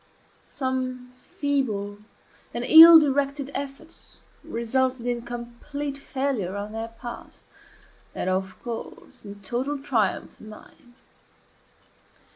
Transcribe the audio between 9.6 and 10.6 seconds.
triumph on